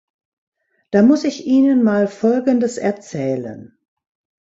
Da 0.89 1.03
muss 1.03 1.25
ich 1.25 1.45
Ihnen 1.45 1.83
mal 1.83 2.07
Folgendes 2.07 2.79
erzählen. 2.79 3.77